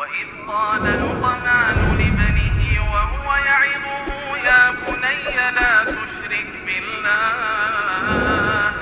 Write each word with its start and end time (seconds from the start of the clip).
وإذ 0.00 0.28
قال 0.48 0.82
لقمان 0.84 1.76
لابنه 1.98 2.60
وهو 2.92 3.28
يعظه 3.36 4.08
يا 4.48 4.62
بني 4.70 5.34
لا 5.56 5.72
تشرك 5.84 6.50
بالله 6.66 8.72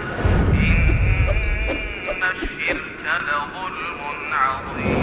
إن 0.55 2.23
الشرك 2.33 3.05
لظلم 3.29 4.01
عظيم. 4.33 5.01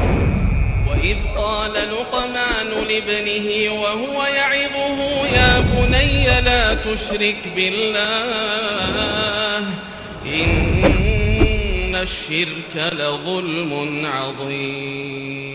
وإذ 0.88 1.18
قال 1.38 1.74
لقمان 1.74 2.70
لابنه 2.90 3.48
وهو 3.82 4.18
يعظه 4.26 5.00
يا 5.28 5.60
بني 5.60 6.42
لا 6.42 6.74
تشرك 6.74 7.42
بالله 7.56 9.60
إن 10.26 11.96
الشرك 11.96 12.74
لظلم 12.76 14.06
عظيم. 14.06 15.55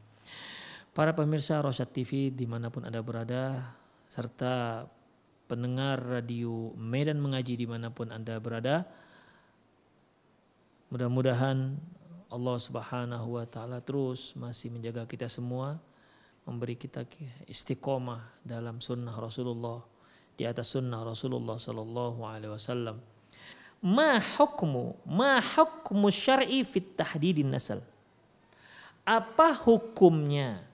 Para 0.91 1.15
pemirsa 1.15 1.55
Rosyad 1.63 1.87
TV 1.87 2.35
di 2.35 2.43
mana 2.43 2.67
pun 2.67 2.83
Anda 2.83 2.99
berada, 2.99 3.63
serta 4.11 4.83
pendengar 5.47 6.03
radio 6.03 6.75
Medan 6.75 7.15
Mengaji 7.23 7.55
di 7.55 7.63
mana 7.63 7.87
pun 7.87 8.11
Anda 8.11 8.35
berada, 8.43 8.83
mudah-mudahan 10.91 11.79
Allah 12.27 12.57
Subhanahu 12.59 13.39
wa 13.39 13.47
Ta'ala 13.47 13.79
terus 13.79 14.35
masih 14.35 14.67
menjaga 14.67 15.07
kita 15.07 15.31
semua, 15.31 15.79
memberi 16.43 16.75
kita 16.75 17.07
istiqomah 17.47 18.43
dalam 18.43 18.83
sunnah 18.83 19.15
Rasulullah, 19.15 19.79
di 20.35 20.43
atas 20.43 20.75
sunnah 20.75 21.07
Rasulullah 21.07 21.55
Sallallahu 21.55 22.19
Alaihi 22.27 22.51
Wasallam. 22.51 22.99
Ma 23.79 24.19
hukmu, 24.19 25.07
ma 25.07 25.39
hukmu 25.39 26.11
syar'i 26.11 26.67
fit 26.67 26.99
tahdidin 26.99 27.47
nasal. 27.47 27.79
Apa 29.07 29.55
hukumnya? 29.55 30.70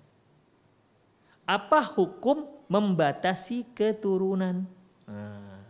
Apa 1.48 1.80
hukum 1.96 2.44
membatasi 2.68 3.64
keturunan? 3.72 4.68
Nah, 5.08 5.64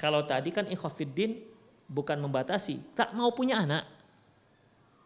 kalau 0.00 0.24
tadi 0.24 0.48
kan 0.48 0.64
ikhafiddin 0.64 1.44
bukan 1.84 2.16
membatasi, 2.16 2.80
tak 2.96 3.12
mau 3.12 3.28
punya 3.36 3.60
anak. 3.60 3.84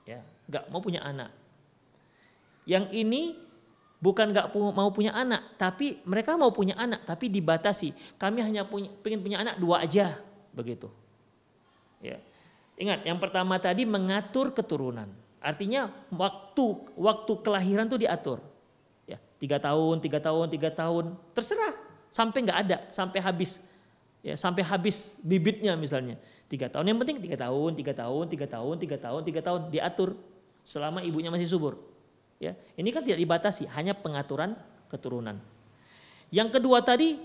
Ya, 0.06 0.22
nggak 0.46 0.70
mau 0.70 0.78
punya 0.78 1.02
anak. 1.02 1.34
Yang 2.62 2.94
ini 2.94 3.22
bukan 3.98 4.30
nggak 4.30 4.54
mau 4.54 4.90
punya 4.94 5.10
anak, 5.18 5.58
tapi 5.58 5.98
mereka 6.06 6.38
mau 6.38 6.54
punya 6.54 6.78
anak, 6.78 7.02
tapi 7.02 7.26
dibatasi. 7.26 8.18
Kami 8.18 8.38
hanya 8.38 8.62
punya, 8.62 8.86
pengen 9.02 9.18
punya 9.18 9.42
anak 9.42 9.58
dua 9.58 9.82
aja, 9.82 10.14
begitu. 10.54 10.86
Ya, 11.98 12.22
ingat 12.78 13.02
yang 13.02 13.18
pertama 13.18 13.58
tadi 13.58 13.82
mengatur 13.82 14.54
keturunan. 14.54 15.10
Artinya 15.42 15.90
waktu 16.14 16.94
waktu 16.94 17.32
kelahiran 17.42 17.90
tuh 17.90 17.98
diatur. 17.98 18.51
Tiga 19.42 19.58
tahun, 19.58 19.98
tiga 19.98 20.22
tahun, 20.22 20.46
tiga 20.54 20.70
tahun, 20.70 21.18
terserah 21.34 21.74
sampai 22.14 22.46
nggak 22.46 22.58
ada, 22.62 22.76
sampai 22.94 23.18
habis, 23.18 23.58
ya 24.22 24.38
sampai 24.38 24.62
habis 24.62 25.18
bibitnya 25.26 25.74
misalnya 25.74 26.14
tiga 26.46 26.70
tahun. 26.70 26.94
Yang 26.94 26.98
penting 27.02 27.16
tiga 27.26 27.36
tahun, 27.42 27.70
tiga 27.74 27.92
tahun, 27.98 28.24
tiga 28.30 28.46
tahun, 28.46 28.74
tiga 28.78 28.96
tahun, 29.02 29.20
tiga 29.26 29.40
tahun 29.42 29.60
diatur 29.74 30.14
selama 30.62 31.02
ibunya 31.02 31.34
masih 31.34 31.50
subur. 31.50 31.74
Ya, 32.38 32.54
ini 32.78 32.94
kan 32.94 33.02
tidak 33.02 33.18
dibatasi, 33.18 33.66
hanya 33.74 33.98
pengaturan 33.98 34.54
keturunan. 34.86 35.42
Yang 36.30 36.62
kedua 36.62 36.78
tadi 36.86 37.18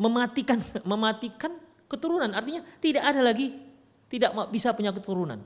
mematikan 0.00 0.64
mematikan 0.96 1.52
keturunan, 1.92 2.32
artinya 2.32 2.64
tidak 2.80 3.04
ada 3.04 3.20
lagi 3.20 3.68
tidak 4.10 4.34
bisa 4.50 4.74
punya 4.74 4.90
keturunan 4.90 5.38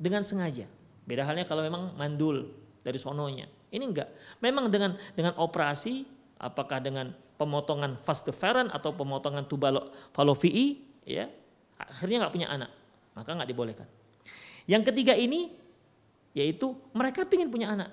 dengan 0.00 0.24
sengaja. 0.24 0.64
Beda 1.04 1.28
halnya 1.28 1.44
kalau 1.44 1.60
memang 1.60 1.92
mandul 2.00 2.48
dari 2.80 2.96
sononya. 2.96 3.44
Ini 3.74 3.82
enggak. 3.82 4.08
Memang 4.38 4.70
dengan 4.70 4.94
dengan 5.18 5.34
operasi 5.42 6.06
apakah 6.38 6.78
dengan 6.78 7.10
pemotongan 7.34 7.98
vas 8.06 8.22
deferens 8.22 8.70
atau 8.70 8.94
pemotongan 8.94 9.42
tubal 9.50 9.90
falopii 10.14 10.86
ya 11.02 11.26
akhirnya 11.74 12.24
nggak 12.24 12.34
punya 12.34 12.48
anak 12.54 12.70
maka 13.18 13.30
nggak 13.34 13.50
dibolehkan. 13.50 13.88
Yang 14.70 14.94
ketiga 14.94 15.18
ini 15.18 15.50
yaitu 16.34 16.74
mereka 16.94 17.26
ingin 17.26 17.50
punya 17.50 17.74
anak 17.74 17.90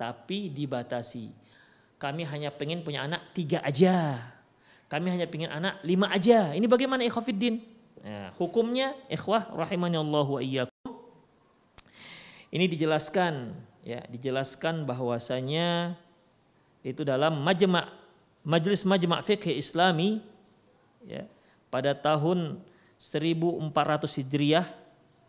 tapi 0.00 0.48
dibatasi. 0.48 1.28
Kami 2.00 2.24
hanya 2.24 2.48
pengen 2.48 2.80
punya 2.80 3.04
anak 3.04 3.36
tiga 3.36 3.60
aja. 3.60 4.16
Kami 4.88 5.12
hanya 5.12 5.28
pengen 5.28 5.52
anak 5.52 5.84
lima 5.84 6.08
aja. 6.08 6.56
Ini 6.56 6.64
bagaimana 6.64 7.04
ikhwafiddin? 7.04 7.60
Nah, 8.00 8.32
hukumnya 8.40 8.96
ikhwah 9.12 9.52
rahimani 9.52 10.00
Allah 10.00 10.24
wa 10.24 10.40
iyyakum. 10.40 10.96
Ini 12.50 12.64
dijelaskan 12.66 13.52
ya, 13.84 14.04
dijelaskan 14.08 14.84
bahwasanya 14.84 15.96
itu 16.80 17.04
dalam 17.04 17.40
majma' 17.40 18.00
Majelis 18.40 18.88
Majma' 18.88 19.20
Fiqh 19.20 19.52
Islami 19.52 20.24
ya, 21.04 21.28
pada 21.68 21.92
tahun 21.92 22.56
1400 22.96 24.16
Hijriah 24.20 24.66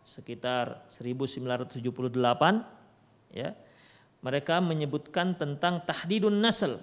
sekitar 0.07 0.83
1978 0.87 2.11
ya. 3.35 3.51
Mereka 4.21 4.61
menyebutkan 4.61 5.33
tentang 5.33 5.81
tahdidun 5.81 6.37
nasl. 6.39 6.77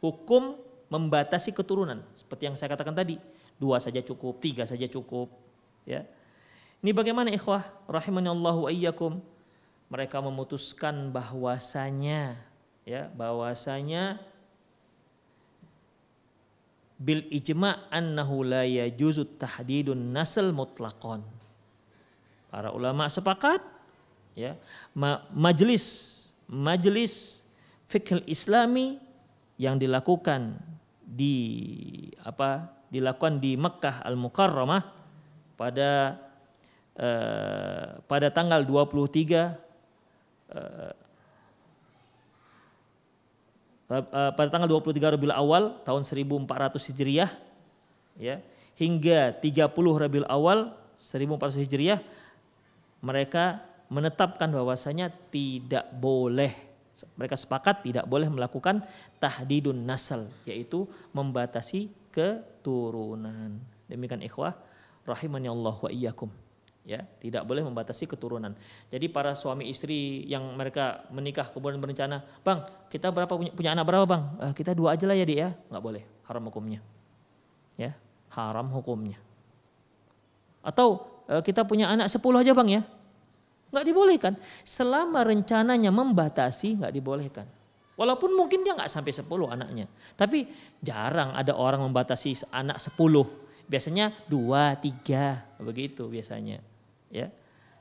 Hukum 0.00 0.56
membatasi 0.88 1.52
keturunan 1.52 2.00
seperti 2.16 2.48
yang 2.48 2.56
saya 2.56 2.72
katakan 2.72 2.96
tadi, 2.96 3.20
dua 3.60 3.76
saja 3.80 4.00
cukup, 4.00 4.40
tiga 4.40 4.64
saja 4.64 4.88
cukup 4.88 5.28
ya. 5.84 6.08
Ini 6.80 6.92
bagaimana 6.92 7.32
ikhwah 7.32 7.64
rahimani 7.88 8.28
Allah 8.32 8.56
wa? 8.56 8.70
Mereka 9.92 10.18
memutuskan 10.20 11.12
bahwasanya 11.14 12.40
ya, 12.88 13.08
bahwasanya 13.12 14.20
bil 17.00 17.26
ijma 17.28 17.90
annahu 17.92 18.46
la 18.46 18.64
yajuzu 18.64 19.36
tahdidun 19.36 20.14
nasl 20.14 20.54
mutlaqan. 20.54 21.20
Para 22.48 22.70
ulama 22.70 23.10
sepakat 23.10 23.60
ya, 24.38 24.54
ma 24.94 25.26
majelis 25.34 26.14
majelis 26.46 27.44
fikih 27.90 28.22
Islami 28.30 29.02
yang 29.58 29.78
dilakukan 29.78 30.58
di 31.04 31.34
apa 32.22 32.72
dilakukan 32.90 33.42
di 33.42 33.58
Mekkah 33.58 34.02
Al 34.02 34.14
Mukarramah 34.14 34.82
pada 35.58 36.18
eh, 36.98 37.86
pada 38.06 38.28
tanggal 38.30 38.62
23 38.62 38.70
uh, 38.70 39.54
pada 43.88 44.48
tanggal 44.48 44.68
23 44.68 45.14
Rabiul 45.14 45.34
Awal 45.34 45.84
tahun 45.84 46.02
1400 46.08 46.88
Hijriah 46.90 47.30
ya 48.16 48.40
hingga 48.80 49.36
30 49.38 49.70
Rabiul 49.76 50.28
Awal 50.28 50.72
1400 50.96 51.62
Hijriah 51.62 52.00
mereka 53.04 53.60
menetapkan 53.92 54.48
bahwasanya 54.48 55.12
tidak 55.28 55.84
boleh 55.92 56.50
mereka 57.18 57.36
sepakat 57.36 57.84
tidak 57.84 58.06
boleh 58.06 58.30
melakukan 58.30 58.80
tahdidun 59.18 59.82
nasal 59.84 60.30
yaitu 60.46 60.86
membatasi 61.10 61.90
keturunan. 62.14 63.58
Demikian 63.90 64.22
ikhwah 64.22 64.54
rahimani 65.04 65.50
Allah 65.50 65.74
wa 65.74 65.90
iyyakum 65.90 66.30
ya 66.84 67.00
tidak 67.16 67.48
boleh 67.48 67.64
membatasi 67.64 68.04
keturunan. 68.04 68.52
Jadi 68.92 69.08
para 69.08 69.32
suami 69.32 69.72
istri 69.72 70.28
yang 70.28 70.44
mereka 70.52 71.08
menikah 71.08 71.48
kemudian 71.48 71.80
berencana 71.80 72.20
bang 72.44 72.60
kita 72.92 73.08
berapa 73.08 73.32
punya, 73.32 73.52
punya 73.56 73.72
anak 73.72 73.88
berapa 73.88 74.04
bang? 74.04 74.22
Uh, 74.36 74.52
kita 74.52 74.76
dua 74.76 74.92
aja 74.92 75.08
lah 75.08 75.16
ya 75.16 75.24
dia 75.24 75.38
ya. 75.48 75.50
Nggak 75.72 75.82
boleh 75.82 76.02
haram 76.28 76.44
hukumnya. 76.44 76.80
Ya 77.80 77.96
haram 78.36 78.68
hukumnya. 78.68 79.16
Atau 80.60 81.08
uh, 81.24 81.40
kita 81.40 81.64
punya 81.64 81.88
anak 81.88 82.12
sepuluh 82.12 82.44
aja 82.44 82.52
bang 82.52 82.68
ya. 82.68 82.82
Nggak 83.72 83.84
dibolehkan. 83.88 84.32
Selama 84.60 85.24
rencananya 85.24 85.88
membatasi 85.88 86.84
nggak 86.84 86.92
dibolehkan. 86.92 87.48
Walaupun 87.96 88.36
mungkin 88.36 88.60
dia 88.60 88.76
nggak 88.76 88.90
sampai 88.90 89.14
sepuluh 89.14 89.46
anaknya 89.48 89.86
tapi 90.18 90.50
jarang 90.82 91.32
ada 91.32 91.56
orang 91.56 91.80
membatasi 91.80 92.44
anak 92.52 92.76
sepuluh. 92.76 93.24
Biasanya 93.64 94.12
dua 94.28 94.76
tiga 94.76 95.48
begitu 95.56 96.04
biasanya 96.12 96.60
ya. 97.14 97.30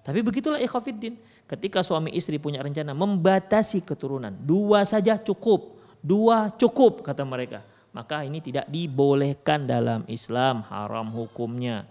Tapi 0.05 0.21
begitulah 0.21 0.61
ikhwafiddin. 0.61 1.17
Ketika 1.49 1.81
suami 1.81 2.13
istri 2.13 2.37
punya 2.37 2.61
rencana 2.61 2.93
membatasi 2.93 3.81
keturunan, 3.81 4.31
dua 4.31 4.85
saja 4.85 5.17
cukup, 5.17 5.79
dua 6.03 6.53
cukup 6.53 7.01
kata 7.01 7.25
mereka. 7.25 7.65
Maka 7.93 8.25
ini 8.25 8.41
tidak 8.43 8.69
dibolehkan 8.69 9.65
dalam 9.65 10.01
Islam, 10.09 10.65
haram 10.69 11.09
hukumnya. 11.13 11.85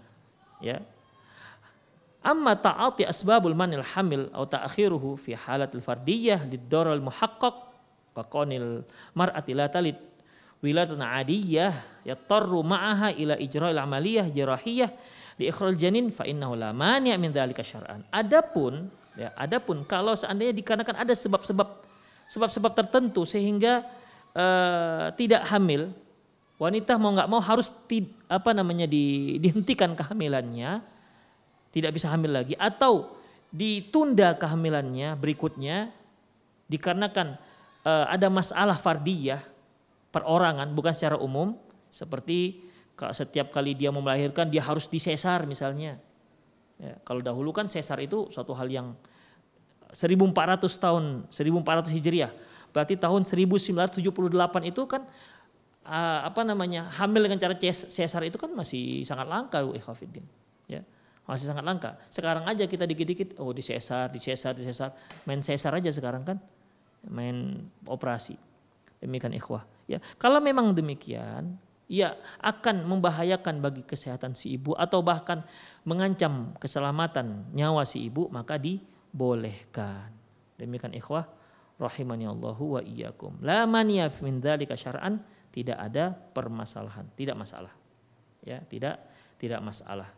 Ya. 0.59 0.83
Amma 2.23 2.55
ta'ati 2.55 3.03
asbabul 3.03 3.55
manil 3.55 3.83
hamil 3.83 4.31
atau 4.31 4.47
ta'akhiruhu 4.47 5.19
fi 5.19 5.35
halatil 5.35 5.83
fardiyah 5.83 6.47
lid-daral 6.47 7.03
muhaqqaq 7.03 7.55
kaqanil 8.15 8.87
mar'ati 9.11 9.51
la 9.51 9.67
talid 9.67 9.99
wiladatan 10.63 11.03
adiyah 11.03 11.75
yatarru 12.07 12.63
ma'aha 12.63 13.11
ila 13.19 13.35
ijra'il 13.35 13.75
amaliyah 13.75 14.31
jarahiyah 14.31 14.87
di 15.37 15.49
ikhrul 15.49 15.73
janin 15.73 16.13
fa 16.13 16.23
innahu 16.27 16.53
la 16.53 16.71
mani' 16.71 17.13
min 17.17 17.33
dzalika 17.33 17.65
syar'an. 17.65 18.05
Adapun 18.13 18.89
ya, 19.17 19.33
adapun 19.37 19.81
kalau 19.85 20.13
seandainya 20.13 20.53
dikarenakan 20.53 21.01
ada 21.05 21.13
sebab-sebab 21.13 21.67
sebab-sebab 22.29 22.71
tertentu 22.73 23.25
sehingga 23.25 23.85
uh, 24.33 25.13
tidak 25.13 25.45
hamil, 25.49 25.93
wanita 26.57 26.97
mau 26.97 27.13
nggak 27.13 27.29
mau 27.29 27.41
harus 27.41 27.73
ti, 27.85 28.09
apa 28.29 28.53
namanya 28.53 28.89
di, 28.89 29.37
dihentikan 29.37 29.93
kehamilannya, 29.93 30.81
tidak 31.73 31.91
bisa 31.97 32.09
hamil 32.13 32.33
lagi 32.33 32.53
atau 32.57 33.17
ditunda 33.53 34.33
kehamilannya 34.33 35.13
berikutnya 35.13 35.93
dikarenakan 36.65 37.37
uh, 37.85 38.05
ada 38.09 38.29
masalah 38.33 38.73
fardiyah 38.73 39.41
perorangan 40.09 40.69
bukan 40.73 40.93
secara 40.93 41.17
umum 41.21 41.53
seperti 41.93 42.65
setiap 43.11 43.49
kali 43.49 43.73
dia 43.73 43.89
mau 43.89 44.05
melahirkan 44.05 44.47
dia 44.47 44.61
harus 44.61 44.85
disesar 44.85 45.43
misalnya. 45.49 45.97
Ya, 46.77 46.97
kalau 47.05 47.21
dahulu 47.21 47.53
kan 47.53 47.69
sesar 47.69 48.01
itu 48.01 48.27
suatu 48.29 48.53
hal 48.53 48.67
yang 48.69 48.97
1400 49.93 50.65
tahun, 50.81 51.03
1400 51.29 51.93
Hijriah. 51.93 52.31
Berarti 52.73 52.97
tahun 52.97 53.29
1978 53.29 54.09
itu 54.73 54.81
kan 54.89 55.05
uh, 55.85 56.19
apa 56.25 56.41
namanya? 56.41 56.89
hamil 56.97 57.29
dengan 57.29 57.37
cara 57.37 57.53
sesar 57.61 58.25
itu 58.25 58.41
kan 58.41 58.49
masih 58.49 59.05
sangat 59.05 59.29
langka 59.29 59.61
ikhwatiddin. 59.61 60.25
Ya. 60.65 60.81
Masih 61.23 61.47
sangat 61.47 61.63
langka. 61.63 61.95
Sekarang 62.09 62.43
aja 62.49 62.65
kita 62.67 62.83
dikit-dikit 62.83 63.39
oh 63.39 63.53
disesar, 63.53 64.09
disesar, 64.09 64.57
disesar. 64.57 64.91
Main 65.23 65.45
sesar 65.45 65.71
aja 65.77 65.87
sekarang 65.93 66.25
kan. 66.25 66.41
Main 67.05 67.69
operasi. 67.85 68.35
Demikian 68.99 69.31
ikhwah. 69.37 69.63
Ya, 69.85 69.99
kalau 70.15 70.39
memang 70.39 70.71
demikian, 70.71 71.59
ya 71.93 72.17
akan 72.41 72.89
membahayakan 72.89 73.61
bagi 73.61 73.85
kesehatan 73.85 74.33
si 74.33 74.57
ibu 74.57 74.73
atau 74.73 75.05
bahkan 75.05 75.45
mengancam 75.85 76.57
keselamatan 76.57 77.53
nyawa 77.53 77.85
si 77.85 78.09
ibu 78.09 78.33
maka 78.33 78.57
dibolehkan. 78.57 80.09
Demikian 80.57 80.97
ikhwah 80.97 81.29
rahimani 81.77 82.25
Allahu 82.25 82.77
wa 82.77 82.81
iyyakum. 82.81 83.37
La 83.45 83.69
maniya 83.69 84.09
min 84.25 84.41
dzalika 84.41 84.73
syar'an 84.73 85.21
tidak 85.53 85.77
ada 85.77 86.17
permasalahan, 86.33 87.05
tidak 87.13 87.37
masalah. 87.37 87.73
Ya, 88.41 88.57
tidak 88.65 88.97
tidak 89.37 89.61
masalah. 89.61 90.09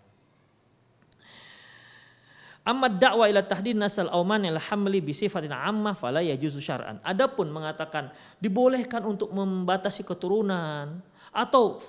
Amma 2.65 2.89
dakwah 2.89 3.29
ila 3.29 3.45
tahdid 3.45 3.77
nasal 3.77 4.09
auman 4.09 4.41
al 4.49 4.57
hamli 4.57 4.97
bi 4.97 5.13
sifatin 5.13 5.53
ammah 5.53 5.93
fala 5.93 6.25
yajuzu 6.25 6.57
syar'an. 6.57 6.97
Adapun 7.05 7.53
mengatakan 7.53 8.09
dibolehkan 8.41 9.05
untuk 9.05 9.29
membatasi 9.29 10.01
keturunan 10.01 10.97
atau 11.35 11.83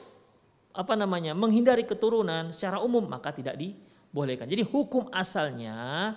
apa 0.74 0.98
namanya 0.98 1.32
menghindari 1.32 1.86
keturunan 1.86 2.50
secara 2.50 2.82
umum 2.82 3.06
maka 3.06 3.30
tidak 3.30 3.54
dibolehkan. 3.54 4.50
Jadi 4.50 4.66
hukum 4.66 5.06
asalnya 5.14 6.12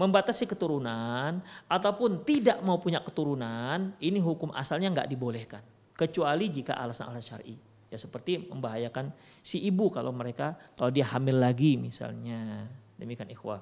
membatasi 0.00 0.48
keturunan 0.48 1.44
ataupun 1.68 2.24
tidak 2.24 2.56
mau 2.64 2.80
punya 2.80 3.04
keturunan 3.04 3.92
ini 4.00 4.16
hukum 4.16 4.48
asalnya 4.56 4.88
nggak 4.96 5.08
dibolehkan 5.12 5.60
kecuali 5.92 6.48
jika 6.48 6.80
alasan-alasan 6.80 7.36
syar'i 7.36 7.56
ya 7.92 8.00
seperti 8.00 8.48
membahayakan 8.48 9.12
si 9.44 9.60
ibu 9.60 9.92
kalau 9.92 10.08
mereka 10.08 10.56
kalau 10.72 10.88
dia 10.88 11.04
hamil 11.12 11.36
lagi 11.36 11.76
misalnya 11.76 12.64
demikian 12.96 13.28
ikhwah. 13.28 13.60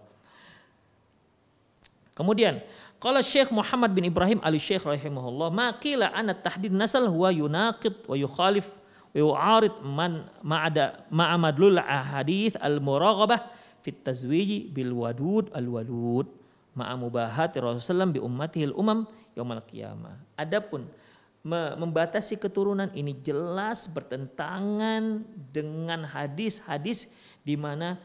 Kemudian 2.14 2.62
kalau 2.98 3.22
Syekh 3.22 3.50
Muhammad 3.54 3.94
bin 3.94 4.06
Ibrahim 4.06 4.42
Ali 4.42 4.58
Syekh 4.58 4.86
rahimahullah 4.86 5.54
makila 5.54 6.10
anat 6.10 6.42
tahdid 6.42 6.74
nasal 6.74 7.06
huwa 7.06 7.30
yunaqid 7.30 7.94
wa 8.06 8.14
yukhalif 8.18 8.74
yu'arid 9.16 9.74
man 9.84 10.28
ma'ada 10.44 11.08
ma'amadlul 11.08 11.80
ahadith 11.80 12.56
al-muraghabah 12.60 13.40
fit 13.80 14.04
tazwiji 14.04 14.68
bil 14.68 14.92
wadud 14.92 15.48
al 15.56 15.66
walud 15.68 16.26
ma'a 16.76 16.94
mubahati 16.94 17.58
Rasulullah 17.58 18.10
bi 18.10 18.20
ummatihi 18.20 18.70
al 18.70 18.74
umam 18.76 19.08
yaumal 19.34 19.62
qiyamah. 19.64 20.18
Adapun 20.38 20.86
membatasi 21.48 22.36
keturunan 22.36 22.90
ini 22.92 23.14
jelas 23.24 23.86
bertentangan 23.88 25.22
dengan 25.54 26.04
hadis-hadis 26.04 27.08
di 27.46 27.54
mana 27.56 27.96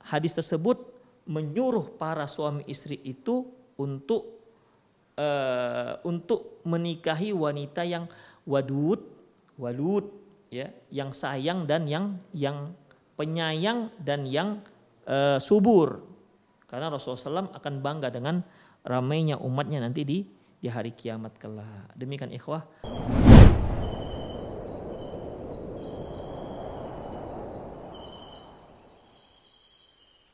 hadis 0.00 0.32
tersebut 0.32 0.80
menyuruh 1.26 1.98
para 1.98 2.24
suami 2.30 2.62
istri 2.70 3.02
itu 3.02 3.50
untuk 3.76 4.38
uh, 5.18 5.98
untuk 6.06 6.62
menikahi 6.62 7.34
wanita 7.34 7.82
yang 7.82 8.06
wadud, 8.46 9.02
walud, 9.58 10.06
ya 10.56 10.68
yang 10.88 11.12
sayang 11.12 11.68
dan 11.68 11.84
yang 11.84 12.16
yang 12.32 12.72
penyayang 13.16 13.92
dan 14.00 14.24
yang 14.24 14.64
uh, 15.04 15.36
subur. 15.36 16.04
Karena 16.66 16.90
Rasulullah 16.90 17.46
SAW 17.46 17.52
akan 17.54 17.74
bangga 17.84 18.08
dengan 18.10 18.42
ramainya 18.82 19.38
umatnya 19.38 19.84
nanti 19.84 20.02
di 20.02 20.18
di 20.56 20.68
hari 20.72 20.96
kiamat 20.96 21.36
kelak. 21.38 21.92
Demikian 21.94 22.32
ikhwah 22.32 22.64